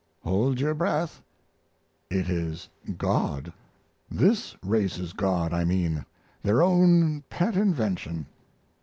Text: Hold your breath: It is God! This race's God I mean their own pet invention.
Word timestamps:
Hold 0.23 0.59
your 0.59 0.73
breath: 0.73 1.21
It 2.09 2.27
is 2.27 2.69
God! 2.97 3.53
This 4.09 4.55
race's 4.63 5.13
God 5.13 5.53
I 5.53 5.63
mean 5.63 6.07
their 6.41 6.63
own 6.63 7.21
pet 7.29 7.55
invention. 7.55 8.25